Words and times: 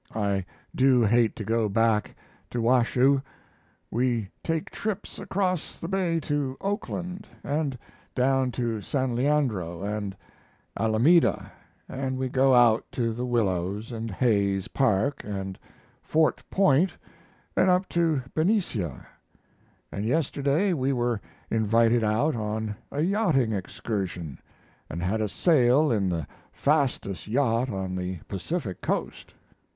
I 0.15 0.45
do 0.73 1.03
hate 1.05 1.35
to 1.35 1.43
go 1.43 1.69
back 1.69 2.15
to 2.49 2.59
Washoe. 2.59 3.21
We 3.91 4.29
take 4.43 4.71
trips 4.71 5.19
across 5.19 5.77
the 5.77 5.87
bay 5.87 6.19
to 6.21 6.57
Oakland, 6.59 7.27
and 7.43 7.77
down 8.15 8.51
to 8.53 8.81
San 8.81 9.13
Leandro 9.15 9.83
and 9.83 10.17
Alameda, 10.75 11.51
and 11.87 12.17
we 12.17 12.29
go 12.29 12.55
out 12.55 12.83
to 12.93 13.13
the 13.13 13.27
Willows 13.27 13.91
and 13.91 14.09
Hayes 14.09 14.67
Park 14.69 15.23
and 15.23 15.59
Fort 16.01 16.41
Point, 16.49 16.97
and 17.55 17.69
up 17.69 17.87
to 17.89 18.23
Benicia; 18.33 19.05
and 19.91 20.03
yesterday 20.03 20.73
we 20.73 20.91
were 20.91 21.21
invited 21.51 22.03
out 22.03 22.35
on 22.35 22.75
a 22.91 23.01
yachting 23.03 23.53
excursion, 23.53 24.39
and 24.89 25.03
had 25.03 25.21
a 25.21 25.29
sail 25.29 25.91
in 25.91 26.09
the 26.09 26.25
fastest 26.51 27.27
yacht 27.27 27.69
on 27.69 27.93
the 27.95 28.17
Pacific 28.27 28.81
coast. 28.81 29.35